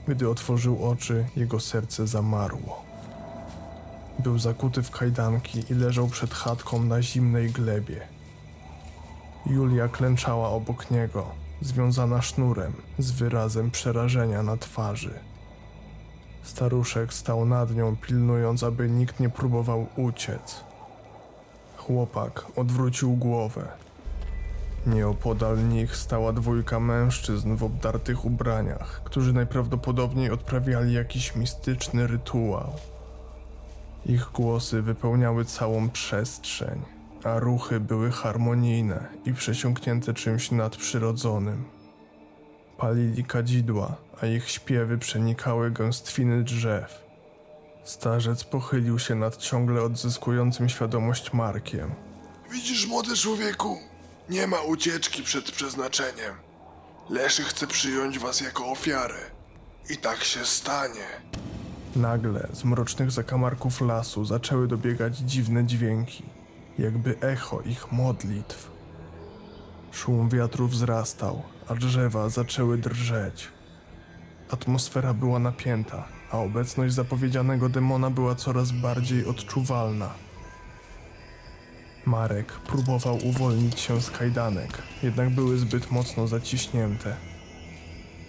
Gdy 0.09 0.29
otworzył 0.29 0.85
oczy, 0.85 1.27
jego 1.37 1.61
serce 1.61 2.07
zamarło. 2.07 2.83
Był 4.19 4.39
zakuty 4.39 4.83
w 4.83 4.91
kajdanki 4.91 5.65
i 5.71 5.75
leżał 5.75 6.09
przed 6.09 6.35
chatką 6.35 6.85
na 6.85 7.03
zimnej 7.03 7.51
glebie. 7.51 8.01
Julia 9.47 9.89
klęczała 9.89 10.49
obok 10.49 10.91
niego, 10.91 11.27
związana 11.61 12.23
sznurem, 12.23 12.73
z 12.99 13.11
wyrazem 13.11 13.71
przerażenia 13.71 14.43
na 14.43 14.57
twarzy. 14.57 15.15
Staruszek 16.43 17.15
stał 17.15 17.47
nad 17.47 17.75
nią, 17.75 17.97
pilnując, 17.97 18.63
aby 18.63 18.91
nikt 18.91 19.21
nie 19.21 19.29
próbował 19.29 19.87
uciec. 19.97 20.65
Chłopak 21.77 22.47
odwrócił 22.57 23.17
głowę. 23.17 23.69
Nieopodal 24.89 25.69
nich 25.69 25.97
stała 25.97 26.33
dwójka 26.33 26.81
mężczyzn 26.81 27.57
w 27.57 27.65
obdartych 27.65 28.25
ubraniach, 28.25 29.01
którzy 29.05 29.33
najprawdopodobniej 29.33 30.31
odprawiali 30.31 30.93
jakiś 30.93 31.37
mistyczny 31.37 32.07
rytuał. 32.07 32.73
Ich 34.07 34.31
głosy 34.35 34.83
wypełniały 34.83 35.45
całą 35.45 35.91
przestrzeń, 35.91 36.83
a 37.25 37.39
ruchy 37.39 37.81
były 37.81 38.11
harmonijne 38.11 39.09
i 39.25 39.33
przesiąknięte 39.35 40.15
czymś 40.15 40.51
nadprzyrodzonym. 40.51 41.65
Palili 42.79 43.25
kadzidła, 43.25 43.97
a 44.23 44.27
ich 44.27 44.51
śpiewy 44.51 44.99
przenikały 44.99 45.71
gęstwiny 45.71 46.45
drzew. 46.45 47.05
Starzec 47.85 48.45
pochylił 48.45 48.99
się 48.99 49.15
nad 49.15 49.37
ciągle 49.37 49.83
odzyskującym 49.83 50.69
świadomość 50.69 51.33
Markiem. 51.33 51.95
Widzisz, 52.53 52.87
młody 52.87 53.17
człowieku? 53.17 53.79
Nie 54.29 54.47
ma 54.47 54.61
ucieczki 54.61 55.23
przed 55.23 55.51
przeznaczeniem. 55.51 56.35
Leszy 57.11 57.43
chce 57.43 57.67
przyjąć 57.67 58.19
was 58.19 58.41
jako 58.41 58.67
ofiarę. 58.67 59.19
I 59.91 59.97
tak 59.97 60.25
się 60.25 60.45
stanie. 60.45 61.07
Nagle 61.97 62.49
z 62.53 62.65
mrocznych 62.65 63.11
zakamarków 63.11 63.81
lasu 63.81 64.25
zaczęły 64.25 64.69
dobiegać 64.69 65.19
dziwne 65.19 65.65
dźwięki, 65.65 66.23
jakby 66.79 67.19
echo 67.21 67.61
ich 67.61 67.93
modlitw. 67.93 68.71
Szum 69.93 70.29
wiatru 70.29 70.69
wzrastał, 70.69 71.43
a 71.69 71.75
drzewa 71.75 72.29
zaczęły 72.29 72.79
drżeć. 72.79 73.49
Atmosfera 74.51 75.15
była 75.15 75.39
napięta, 75.39 76.09
a 76.31 76.39
obecność 76.39 76.95
zapowiedzianego 76.95 77.69
demona 77.69 78.11
była 78.11 78.35
coraz 78.35 78.73
bardziej 78.73 79.27
odczuwalna. 79.27 80.28
Marek 82.09 82.53
próbował 82.53 83.19
uwolnić 83.27 83.81
się 83.81 84.01
z 84.01 84.11
kajdanek, 84.11 84.83
jednak 85.03 85.31
były 85.31 85.59
zbyt 85.59 85.91
mocno 85.91 86.27
zaciśnięte. 86.27 87.17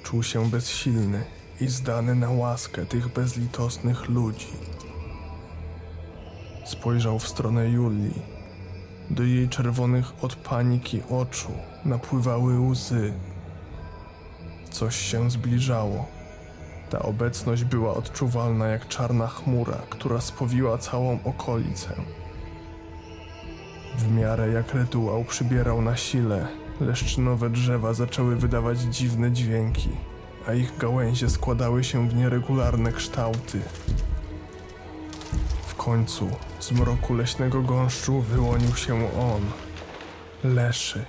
Czuł 0.04 0.24
się 0.24 0.50
bezsilny 0.50 1.24
i 1.62 1.68
zdany 1.68 2.16
na 2.16 2.30
łaskę 2.30 2.86
tych 2.86 3.14
bezlitosnych 3.14 4.10
ludzi. 4.10 4.48
Spojrzał 6.66 7.20
w 7.20 7.28
stronę 7.28 7.70
Julii. 7.70 8.22
Do 9.10 9.24
jej 9.24 9.50
czerwonych 9.50 10.24
od 10.24 10.36
paniki 10.36 11.02
oczu 11.10 11.52
napływały 11.86 12.60
łzy. 12.60 13.14
Coś 14.72 14.96
się 14.96 15.32
zbliżało. 15.32 16.06
Ta 16.90 17.00
obecność 17.00 17.64
była 17.64 17.94
odczuwalna 17.94 18.68
jak 18.68 18.88
czarna 18.88 19.28
chmura, 19.28 19.78
która 19.90 20.22
spowiła 20.22 20.78
całą 20.78 21.20
okolicę. 21.24 21.96
W 24.00 24.12
miarę 24.12 24.50
jak 24.52 24.74
rytuał 24.74 25.24
przybierał 25.24 25.82
na 25.82 25.98
sile, 25.98 26.48
leszczynowe 26.82 27.50
drzewa 27.50 27.94
zaczęły 27.94 28.36
wydawać 28.36 28.80
dziwne 28.80 29.32
dźwięki, 29.32 29.90
a 30.48 30.54
ich 30.54 30.78
gałęzie 30.78 31.30
składały 31.30 31.84
się 31.84 32.10
w 32.10 32.16
nieregularne 32.16 32.92
kształty. 32.92 33.62
W 35.68 35.76
końcu 35.76 36.30
z 36.60 36.72
mroku 36.72 37.14
leśnego 37.14 37.62
gąszczu 37.62 38.22
wyłonił 38.22 38.76
się 38.76 38.96
on. 39.20 39.42
Leszy. 40.44 41.06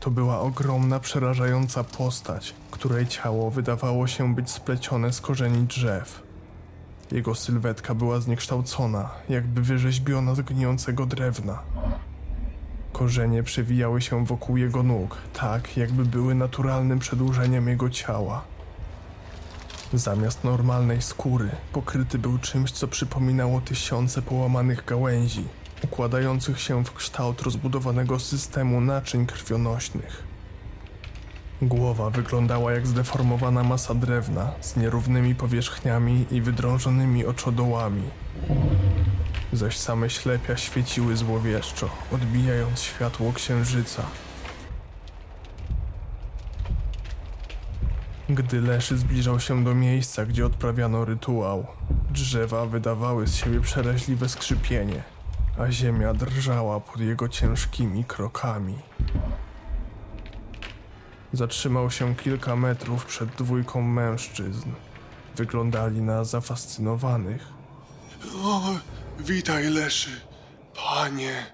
To 0.00 0.10
była 0.10 0.40
ogromna, 0.40 1.00
przerażająca 1.00 1.84
postać, 1.84 2.54
której 2.70 3.06
ciało 3.06 3.50
wydawało 3.50 4.06
się 4.06 4.34
być 4.34 4.50
splecione 4.50 5.12
z 5.12 5.20
korzeni 5.20 5.66
drzew. 5.66 6.29
Jego 7.12 7.34
sylwetka 7.34 7.94
była 7.94 8.20
zniekształcona, 8.20 9.10
jakby 9.28 9.62
wyrzeźbiona 9.62 10.34
z 10.34 10.40
gnijącego 10.40 11.06
drewna. 11.06 11.58
Korzenie 12.92 13.42
przewijały 13.42 14.00
się 14.00 14.26
wokół 14.26 14.56
jego 14.56 14.82
nóg, 14.82 15.16
tak 15.32 15.76
jakby 15.76 16.04
były 16.04 16.34
naturalnym 16.34 16.98
przedłużeniem 16.98 17.68
jego 17.68 17.90
ciała. 17.90 18.44
Zamiast 19.92 20.44
normalnej 20.44 21.02
skóry, 21.02 21.50
pokryty 21.72 22.18
był 22.18 22.38
czymś, 22.38 22.72
co 22.72 22.88
przypominało 22.88 23.60
tysiące 23.60 24.22
połamanych 24.22 24.84
gałęzi, 24.84 25.44
układających 25.84 26.60
się 26.60 26.84
w 26.84 26.92
kształt 26.92 27.42
rozbudowanego 27.42 28.18
systemu 28.18 28.80
naczyń 28.80 29.26
krwionośnych. 29.26 30.29
Głowa 31.62 32.10
wyglądała 32.10 32.72
jak 32.72 32.86
zdeformowana 32.86 33.62
masa 33.62 33.94
drewna 33.94 34.52
z 34.60 34.76
nierównymi 34.76 35.34
powierzchniami 35.34 36.26
i 36.30 36.40
wydrążonymi 36.40 37.26
oczodołami. 37.26 38.02
Zaś 39.52 39.78
same 39.78 40.10
ślepia 40.10 40.56
świeciły 40.56 41.16
złowieszczo, 41.16 41.90
odbijając 42.12 42.80
światło 42.80 43.32
księżyca. 43.32 44.02
Gdy 48.28 48.60
Leszy 48.60 48.98
zbliżał 48.98 49.40
się 49.40 49.64
do 49.64 49.74
miejsca, 49.74 50.26
gdzie 50.26 50.46
odprawiano 50.46 51.04
rytuał, 51.04 51.66
drzewa 52.10 52.66
wydawały 52.66 53.26
z 53.26 53.34
siebie 53.34 53.60
przeraźliwe 53.60 54.28
skrzypienie, 54.28 55.02
a 55.58 55.70
ziemia 55.70 56.14
drżała 56.14 56.80
pod 56.80 57.00
jego 57.00 57.28
ciężkimi 57.28 58.04
krokami. 58.04 58.78
Zatrzymał 61.32 61.90
się 61.90 62.14
kilka 62.14 62.56
metrów 62.56 63.06
przed 63.06 63.28
dwójką 63.28 63.82
mężczyzn. 63.82 64.70
Wyglądali 65.36 66.02
na 66.02 66.24
zafascynowanych. 66.24 67.46
O, 68.44 68.62
witaj, 69.20 69.70
Leszy. 69.70 70.10
Panie. 70.74 71.46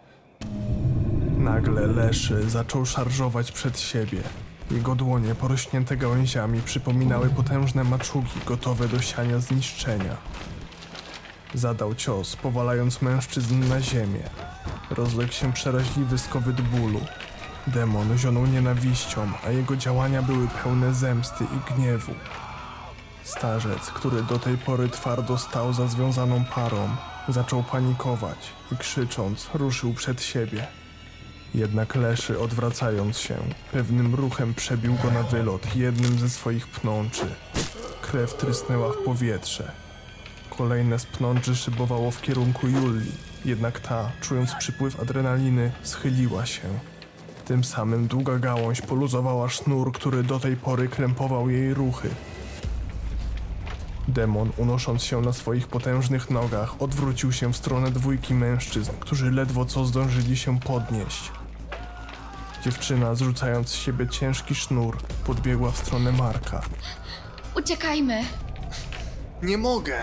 Nagle 1.38 1.86
Leszy 1.86 2.50
zaczął 2.50 2.86
szarżować 2.86 3.52
przed 3.52 3.80
siebie. 3.80 4.22
Jego 4.70 4.94
dłonie 4.94 5.34
porośnięte 5.34 5.96
gałęziami 5.96 6.62
przypominały 6.62 7.28
potężne 7.28 7.84
maczugi 7.84 8.40
gotowe 8.46 8.88
do 8.88 9.00
siania 9.02 9.38
zniszczenia. 9.38 10.16
Zadał 11.54 11.94
cios, 11.94 12.36
powalając 12.36 13.02
mężczyzn 13.02 13.68
na 13.68 13.80
ziemię. 13.80 14.22
Rozległ 14.90 15.32
się 15.32 15.52
przeraźliwy 15.52 16.18
skowyt 16.18 16.60
bólu. 16.60 17.00
Demon 17.66 18.18
zionął 18.18 18.46
nienawiścią, 18.46 19.30
a 19.46 19.50
jego 19.50 19.76
działania 19.76 20.22
były 20.22 20.48
pełne 20.48 20.94
zemsty 20.94 21.44
i 21.44 21.74
gniewu. 21.74 22.12
Starzec, 23.22 23.86
który 23.86 24.22
do 24.22 24.38
tej 24.38 24.58
pory 24.58 24.88
twardo 24.88 25.38
stał 25.38 25.72
za 25.72 25.86
związaną 25.86 26.44
parą, 26.44 26.88
zaczął 27.28 27.62
panikować 27.62 28.38
i 28.72 28.76
krzycząc 28.76 29.48
ruszył 29.54 29.94
przed 29.94 30.22
siebie. 30.22 30.66
Jednak 31.54 31.94
Leszy, 31.94 32.40
odwracając 32.40 33.18
się, 33.18 33.36
pewnym 33.72 34.14
ruchem 34.14 34.54
przebił 34.54 34.94
go 35.02 35.10
na 35.10 35.22
wylot 35.22 35.76
jednym 35.76 36.18
ze 36.18 36.30
swoich 36.30 36.66
pnączy. 36.66 37.26
Krew 38.02 38.34
trysnęła 38.34 38.92
w 38.92 38.96
powietrze. 38.96 39.72
Kolejne 40.50 40.98
z 40.98 41.06
pnączy 41.06 41.56
szybowało 41.56 42.10
w 42.10 42.22
kierunku 42.22 42.68
Julii, 42.68 43.12
jednak 43.44 43.80
ta, 43.80 44.10
czując 44.20 44.54
przypływ 44.54 45.00
adrenaliny, 45.00 45.72
schyliła 45.82 46.46
się. 46.46 46.68
Tym 47.46 47.64
samym 47.64 48.06
długa 48.06 48.38
gałąź 48.38 48.80
poluzowała 48.80 49.48
sznur, 49.48 49.92
który 49.92 50.22
do 50.22 50.40
tej 50.40 50.56
pory 50.56 50.88
krępował 50.88 51.50
jej 51.50 51.74
ruchy. 51.74 52.08
Demon, 54.08 54.50
unosząc 54.56 55.02
się 55.02 55.20
na 55.20 55.32
swoich 55.32 55.68
potężnych 55.68 56.30
nogach, 56.30 56.82
odwrócił 56.82 57.32
się 57.32 57.52
w 57.52 57.56
stronę 57.56 57.90
dwójki 57.90 58.34
mężczyzn, 58.34 58.90
którzy 59.00 59.30
ledwo 59.30 59.64
co 59.64 59.84
zdążyli 59.84 60.36
się 60.36 60.60
podnieść. 60.60 61.32
Dziewczyna, 62.64 63.14
zrzucając 63.14 63.68
z 63.68 63.74
siebie 63.74 64.08
ciężki 64.08 64.54
sznur, 64.54 64.96
podbiegła 65.26 65.70
w 65.70 65.76
stronę 65.76 66.12
Marka. 66.12 66.62
Uciekajmy! 67.56 68.22
Nie 69.42 69.58
mogę. 69.58 69.96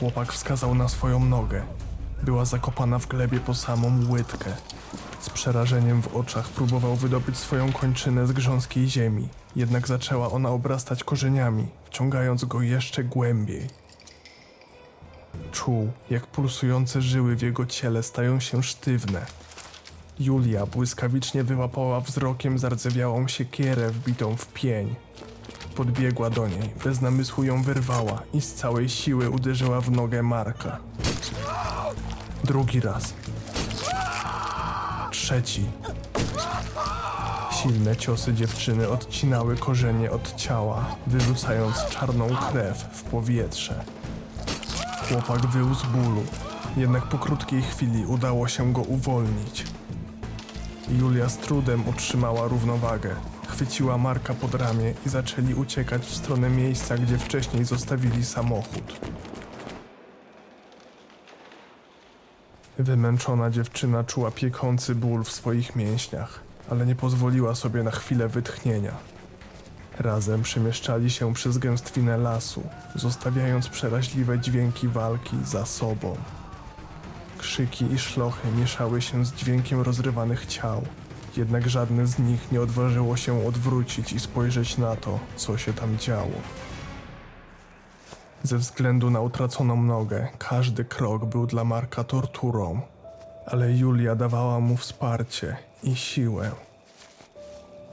Chłopak 0.00 0.32
wskazał 0.32 0.74
na 0.74 0.88
swoją 0.88 1.24
nogę. 1.24 1.62
Była 2.22 2.44
zakopana 2.44 2.98
w 2.98 3.06
glebie 3.06 3.40
po 3.40 3.54
samą 3.54 4.10
łydkę. 4.10 4.56
Z 5.26 5.30
przerażeniem 5.30 6.02
w 6.02 6.16
oczach 6.16 6.48
próbował 6.48 6.96
wydobyć 6.96 7.36
swoją 7.36 7.72
kończynę 7.72 8.26
z 8.26 8.32
grząskiej 8.32 8.88
ziemi, 8.88 9.28
jednak 9.56 9.88
zaczęła 9.88 10.30
ona 10.30 10.48
obrastać 10.50 11.04
korzeniami, 11.04 11.68
wciągając 11.84 12.44
go 12.44 12.62
jeszcze 12.62 13.04
głębiej. 13.04 13.66
Czuł, 15.52 15.90
jak 16.10 16.26
pulsujące 16.26 17.02
żyły 17.02 17.36
w 17.36 17.42
jego 17.42 17.66
ciele 17.66 18.02
stają 18.02 18.40
się 18.40 18.62
sztywne. 18.62 19.26
Julia 20.18 20.66
błyskawicznie 20.66 21.44
wyłapała 21.44 22.00
wzrokiem 22.00 22.58
zardzewiałą 22.58 23.28
siekierę 23.28 23.90
wbitą 23.90 24.36
w 24.36 24.46
pień. 24.46 24.94
Podbiegła 25.76 26.30
do 26.30 26.48
niej, 26.48 26.70
bez 26.84 27.00
namysłu 27.00 27.44
ją 27.44 27.62
wyrwała 27.62 28.22
i 28.32 28.40
z 28.40 28.54
całej 28.54 28.88
siły 28.88 29.30
uderzyła 29.30 29.80
w 29.80 29.90
nogę 29.90 30.22
Marka. 30.22 30.78
Drugi 32.44 32.80
raz. 32.80 33.14
Trzeci. 35.26 35.66
Silne 37.52 37.96
ciosy 37.96 38.34
dziewczyny 38.34 38.88
odcinały 38.88 39.56
korzenie 39.56 40.10
od 40.10 40.34
ciała, 40.36 40.84
wyrzucając 41.06 41.86
czarną 41.86 42.28
krew 42.28 42.78
w 42.92 43.02
powietrze. 43.02 43.84
Chłopak 45.08 45.46
wył 45.46 45.74
z 45.74 45.82
bólu, 45.82 46.22
jednak 46.76 47.02
po 47.08 47.18
krótkiej 47.18 47.62
chwili 47.62 48.06
udało 48.06 48.48
się 48.48 48.72
go 48.72 48.80
uwolnić. 48.80 49.64
Julia 50.88 51.28
z 51.28 51.38
trudem 51.38 51.88
utrzymała 51.88 52.48
równowagę. 52.48 53.14
Chwyciła 53.48 53.98
Marka 53.98 54.34
pod 54.34 54.54
ramię 54.54 54.94
i 55.06 55.08
zaczęli 55.08 55.54
uciekać 55.54 56.02
w 56.02 56.16
stronę 56.16 56.50
miejsca, 56.50 56.98
gdzie 56.98 57.18
wcześniej 57.18 57.64
zostawili 57.64 58.24
samochód. 58.24 59.00
Wymęczona 62.78 63.50
dziewczyna 63.50 64.04
czuła 64.04 64.30
piekący 64.30 64.94
ból 64.94 65.24
w 65.24 65.30
swoich 65.30 65.76
mięśniach, 65.76 66.40
ale 66.70 66.86
nie 66.86 66.94
pozwoliła 66.94 67.54
sobie 67.54 67.82
na 67.82 67.90
chwilę 67.90 68.28
wytchnienia. 68.28 68.92
Razem 69.98 70.42
przemieszczali 70.42 71.10
się 71.10 71.34
przez 71.34 71.58
gęstwinę 71.58 72.18
lasu, 72.18 72.62
zostawiając 72.94 73.68
przeraźliwe 73.68 74.38
dźwięki 74.38 74.88
walki 74.88 75.36
za 75.44 75.66
sobą. 75.66 76.16
Krzyki 77.38 77.84
i 77.92 77.98
szlochy 77.98 78.48
mieszały 78.58 79.02
się 79.02 79.24
z 79.24 79.32
dźwiękiem 79.32 79.80
rozrywanych 79.80 80.46
ciał, 80.46 80.82
jednak 81.36 81.68
żadne 81.68 82.06
z 82.06 82.18
nich 82.18 82.52
nie 82.52 82.60
odważyło 82.60 83.16
się 83.16 83.46
odwrócić 83.46 84.12
i 84.12 84.20
spojrzeć 84.20 84.78
na 84.78 84.96
to, 84.96 85.18
co 85.36 85.58
się 85.58 85.72
tam 85.72 85.98
działo. 85.98 86.40
Ze 88.42 88.58
względu 88.58 89.10
na 89.10 89.20
utraconą 89.20 89.82
nogę, 89.82 90.28
każdy 90.38 90.84
krok 90.84 91.24
był 91.24 91.46
dla 91.46 91.64
Marka 91.64 92.04
torturą, 92.04 92.80
ale 93.46 93.72
Julia 93.72 94.16
dawała 94.16 94.60
mu 94.60 94.76
wsparcie 94.76 95.56
i 95.82 95.96
siłę. 95.96 96.50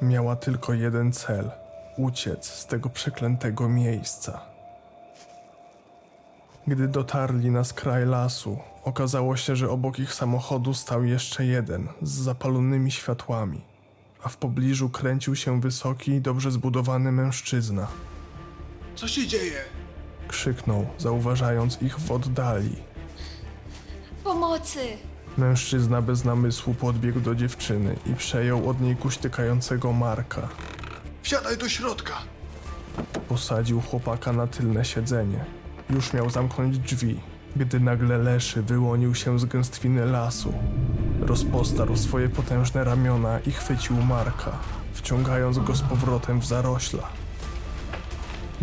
Miała 0.02 0.36
tylko 0.36 0.74
jeden 0.74 1.12
cel 1.12 1.52
uciec 1.98 2.46
z 2.46 2.66
tego 2.66 2.90
przeklętego 2.90 3.70
miejsca. 3.70 4.42
Gdy 6.68 6.88
dotarli 6.88 7.52
na 7.52 7.64
skraj 7.64 8.06
lasu, 8.06 8.60
okazało 8.84 9.38
się, 9.38 9.56
że 9.56 9.70
obok 9.70 10.00
ich 10.00 10.14
samochodu 10.14 10.74
stał 10.74 11.04
jeszcze 11.04 11.46
jeden 11.46 11.88
z 12.02 12.10
zapalonymi 12.12 12.92
światłami, 12.92 13.62
a 14.24 14.30
w 14.30 14.38
pobliżu 14.38 14.90
kręcił 14.90 15.36
się 15.36 15.62
wysoki, 15.62 16.22
dobrze 16.22 16.52
zbudowany 16.52 17.12
mężczyzna. 17.12 17.88
Co 18.96 19.08
się 19.08 19.28
dzieje? 19.28 19.83
Krzyknął, 20.34 20.86
zauważając 20.98 21.82
ich 21.82 22.00
w 22.00 22.12
oddali. 22.12 22.76
Pomocy! 24.24 24.80
Mężczyzna 25.38 26.02
bez 26.02 26.26
namysłu 26.26 26.74
podbiegł 26.74 27.20
do 27.20 27.36
dziewczyny 27.36 27.96
i 28.06 28.16
przejął 28.16 28.70
od 28.70 28.82
niej 28.82 28.96
kuśtykającego 28.96 29.94
Marka. 29.94 30.48
Wsiadaj 31.22 31.58
do 31.58 31.70
środka. 31.70 32.14
Posadził 33.30 33.82
chłopaka 33.82 34.34
na 34.34 34.48
tylne 34.48 34.86
siedzenie. 34.86 35.46
Już 35.90 36.14
miał 36.14 36.30
zamknąć 36.30 36.78
drzwi, 36.78 37.20
gdy 37.56 37.80
nagle 37.80 38.18
Leszy 38.18 38.62
wyłonił 38.62 39.16
się 39.16 39.40
z 39.40 39.46
gęstwiny 39.46 40.06
lasu. 40.06 40.54
Rozpostarł 41.22 41.98
swoje 41.98 42.30
potężne 42.30 42.84
ramiona 42.84 43.40
i 43.40 43.52
chwycił 43.52 43.96
Marka, 43.96 44.52
wciągając 44.94 45.60
go 45.60 45.76
z 45.76 45.82
powrotem 45.82 46.40
w 46.40 46.46
zarośla. 46.46 47.23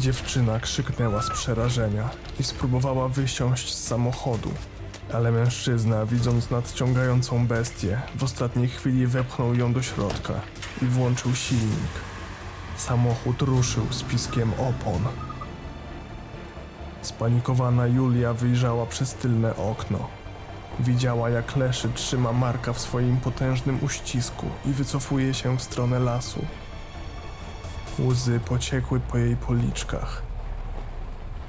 Dziewczyna 0.00 0.60
krzyknęła 0.60 1.22
z 1.22 1.30
przerażenia 1.30 2.10
i 2.40 2.44
spróbowała 2.44 3.08
wysiąść 3.08 3.74
z 3.74 3.84
samochodu, 3.84 4.50
ale 5.12 5.32
mężczyzna, 5.32 6.06
widząc 6.06 6.50
nadciągającą 6.50 7.46
bestię, 7.46 8.00
w 8.16 8.24
ostatniej 8.24 8.68
chwili 8.68 9.06
wepchnął 9.06 9.54
ją 9.54 9.72
do 9.72 9.82
środka 9.82 10.34
i 10.82 10.84
włączył 10.84 11.34
silnik. 11.34 11.92
Samochód 12.76 13.42
ruszył 13.42 13.86
z 13.90 14.02
piskiem 14.02 14.52
opon. 14.52 15.04
Spanikowana 17.02 17.86
Julia 17.86 18.34
wyjrzała 18.34 18.86
przez 18.86 19.14
tylne 19.14 19.56
okno. 19.56 20.08
Widziała, 20.78 21.30
jak 21.30 21.56
Leszy 21.56 21.88
trzyma 21.94 22.32
Marka 22.32 22.72
w 22.72 22.80
swoim 22.80 23.16
potężnym 23.16 23.78
uścisku 23.84 24.46
i 24.66 24.72
wycofuje 24.72 25.34
się 25.34 25.58
w 25.58 25.62
stronę 25.62 25.98
lasu. 25.98 26.44
Łzy 28.06 28.40
pociekły 28.40 29.00
po 29.00 29.18
jej 29.18 29.36
policzkach. 29.36 30.22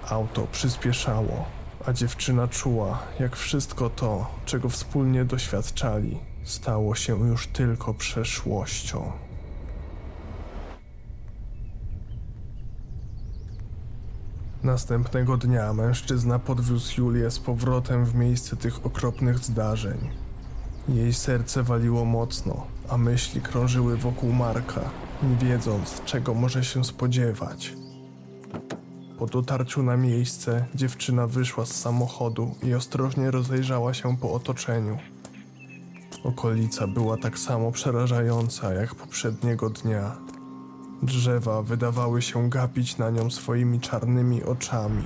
Auto 0.09 0.47
przyspieszało, 0.51 1.45
a 1.85 1.93
dziewczyna 1.93 2.47
czuła, 2.47 2.99
jak 3.19 3.35
wszystko 3.35 3.89
to, 3.89 4.27
czego 4.45 4.69
wspólnie 4.69 5.25
doświadczali, 5.25 6.19
stało 6.43 6.95
się 6.95 7.27
już 7.27 7.47
tylko 7.47 7.93
przeszłością. 7.93 9.11
Następnego 14.63 15.37
dnia 15.37 15.73
mężczyzna 15.73 16.39
podwiózł 16.39 17.01
Julię 17.01 17.31
z 17.31 17.39
powrotem 17.39 18.05
w 18.05 18.15
miejsce 18.15 18.55
tych 18.55 18.85
okropnych 18.85 19.39
zdarzeń. 19.39 20.09
Jej 20.89 21.13
serce 21.13 21.63
waliło 21.63 22.05
mocno, 22.05 22.67
a 22.89 22.97
myśli 22.97 23.41
krążyły 23.41 23.97
wokół 23.97 24.33
Marka, 24.33 24.81
nie 25.23 25.35
wiedząc, 25.35 26.01
czego 26.05 26.33
może 26.33 26.63
się 26.63 26.83
spodziewać. 26.83 27.73
Po 29.19 29.25
dotarciu 29.25 29.83
na 29.83 29.97
miejsce 29.97 30.65
dziewczyna 30.75 31.27
wyszła 31.27 31.65
z 31.65 31.75
samochodu 31.75 32.55
i 32.63 32.73
ostrożnie 32.73 33.31
rozejrzała 33.31 33.93
się 33.93 34.17
po 34.17 34.33
otoczeniu. 34.33 34.97
Okolica 36.23 36.87
była 36.87 37.17
tak 37.17 37.39
samo 37.39 37.71
przerażająca 37.71 38.73
jak 38.73 38.95
poprzedniego 38.95 39.69
dnia. 39.69 40.17
Drzewa 41.03 41.61
wydawały 41.61 42.21
się 42.21 42.49
gapić 42.49 42.97
na 42.97 43.09
nią 43.09 43.29
swoimi 43.29 43.79
czarnymi 43.79 44.43
oczami. 44.43 45.03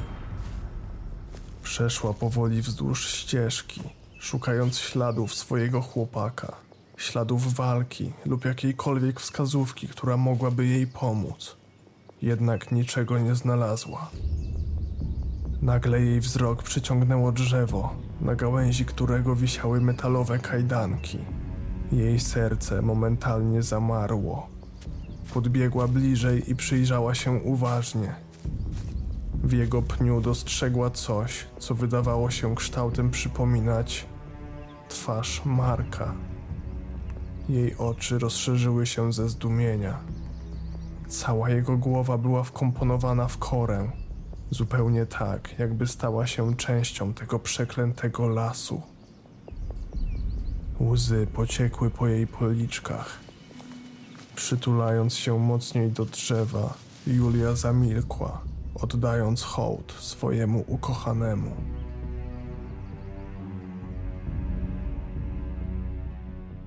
Przeszła 1.64 2.14
powoli 2.14 2.62
wzdłuż 2.62 3.10
ścieżki, 3.10 3.82
szukając 4.20 4.78
śladów 4.78 5.36
swojego 5.36 5.82
chłopaka, 5.82 6.65
śladów 6.98 7.54
walki 7.54 8.14
lub 8.26 8.46
jakiejkolwiek 8.46 9.20
wskazówki, 9.20 9.88
która 9.88 10.18
mogłaby 10.18 10.66
jej 10.66 10.88
pomóc. 10.88 11.58
Jednak 12.22 12.72
niczego 12.72 13.20
nie 13.20 13.36
znalazła. 13.36 14.10
Nagle 15.62 16.02
jej 16.02 16.20
wzrok 16.20 16.64
przyciągnęło 16.64 17.32
drzewo, 17.32 17.96
na 18.22 18.36
gałęzi 18.36 18.86
którego 18.86 19.36
wisiały 19.36 19.82
metalowe 19.82 20.40
kajdanki. 20.40 21.20
Jej 21.92 22.20
serce 22.20 22.82
momentalnie 22.82 23.64
zamarło. 23.64 24.48
Podbiegła 25.34 25.88
bliżej 25.88 26.52
i 26.52 26.56
przyjrzała 26.56 27.16
się 27.16 27.32
uważnie. 27.32 28.16
W 29.44 29.54
jego 29.54 29.82
pniu 29.82 30.22
dostrzegła 30.22 30.90
coś, 30.90 31.48
co 31.60 31.76
wydawało 31.76 32.32
się 32.32 32.56
kształtem 32.56 33.12
przypominać 33.12 34.06
twarz 34.90 35.42
Marka. 35.46 36.16
Jej 37.50 37.76
oczy 37.78 38.20
rozszerzyły 38.20 38.86
się 38.86 39.14
ze 39.14 39.30
zdumienia. 39.30 40.00
Cała 41.08 41.50
jego 41.50 41.78
głowa 41.78 42.18
była 42.18 42.44
wkomponowana 42.44 43.28
w 43.28 43.38
korę, 43.38 43.92
zupełnie 44.50 45.06
tak, 45.06 45.60
jakby 45.60 45.88
stała 45.88 46.28
się 46.28 46.56
częścią 46.56 47.14
tego 47.14 47.40
przeklętego 47.40 48.28
lasu. 48.28 48.82
Łzy 50.80 51.28
pociekły 51.34 51.90
po 51.90 52.08
jej 52.08 52.28
policzkach. 52.28 53.20
Przytulając 54.36 55.16
się 55.16 55.40
mocniej 55.40 55.92
do 55.92 56.06
drzewa, 56.06 56.74
Julia 57.08 57.56
zamilkła, 57.56 58.42
oddając 58.76 59.44
hołd 59.44 59.94
swojemu 60.00 60.64
ukochanemu. 60.68 61.52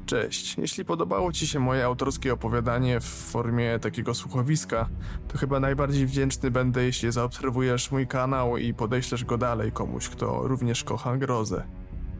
Cześć. 0.09 0.59
Jeśli 0.59 0.85
podobało 0.85 1.33
Ci 1.33 1.47
się 1.47 1.61
moje 1.61 1.85
autorskie 1.85 2.33
opowiadanie 2.33 3.01
w 3.01 3.05
formie 3.05 3.79
takiego 3.79 4.15
słuchowiska, 4.15 4.89
to 5.29 5.39
chyba 5.39 5.61
najbardziej 5.61 6.07
wdzięczny 6.07 6.51
będę, 6.51 6.85
jeśli 6.85 7.13
zaobserwujesz 7.13 7.91
mój 7.91 8.07
kanał 8.07 8.57
i 8.57 8.75
podeślesz 8.75 9.25
go 9.25 9.39
dalej 9.39 9.73
komuś, 9.73 10.09
kto 10.09 10.49
również 10.49 10.85
kocha 10.85 11.17
grozę. 11.17 11.65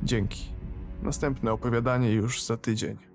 Dzięki. 0.03 0.45
Następne 1.03 1.53
opowiadanie 1.53 2.13
już 2.13 2.43
za 2.43 2.57
tydzień. 2.57 3.08